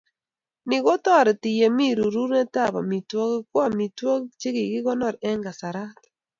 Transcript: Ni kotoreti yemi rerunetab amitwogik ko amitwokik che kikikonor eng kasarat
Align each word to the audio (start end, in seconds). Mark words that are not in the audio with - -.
Ni 0.67 0.77
kotoreti 0.85 1.49
yemi 1.59 1.87
rerunetab 1.97 2.73
amitwogik 2.81 3.43
ko 3.51 3.57
amitwokik 3.67 4.33
che 4.39 4.49
kikikonor 4.55 5.15
eng 5.29 5.41
kasarat 5.45 5.99